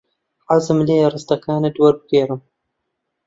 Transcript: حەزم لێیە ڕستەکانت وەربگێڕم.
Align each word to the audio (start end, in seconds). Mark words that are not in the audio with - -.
حەزم 0.49 0.77
لێیە 0.87 1.07
ڕستەکانت 1.13 1.75
وەربگێڕم. 1.77 2.41